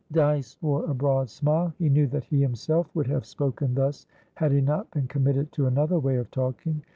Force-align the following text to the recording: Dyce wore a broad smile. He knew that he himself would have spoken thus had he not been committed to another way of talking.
Dyce 0.11 0.57
wore 0.63 0.85
a 0.89 0.95
broad 0.95 1.29
smile. 1.29 1.75
He 1.77 1.87
knew 1.87 2.07
that 2.07 2.23
he 2.23 2.41
himself 2.41 2.89
would 2.95 3.05
have 3.05 3.23
spoken 3.23 3.75
thus 3.75 4.07
had 4.33 4.51
he 4.51 4.59
not 4.59 4.89
been 4.89 5.05
committed 5.07 5.51
to 5.51 5.67
another 5.67 5.99
way 5.99 6.15
of 6.15 6.31
talking. 6.31 6.81